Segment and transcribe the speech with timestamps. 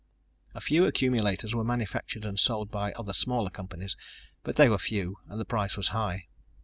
[0.55, 3.95] A few accumulators were manufactured and sold by other smaller companies,
[4.41, 6.25] but they were few and the price was high.